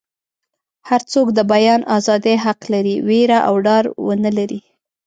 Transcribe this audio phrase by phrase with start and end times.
[0.89, 4.61] هر څوک د بیان ازادي حق لري ویره او ډار ونه لري.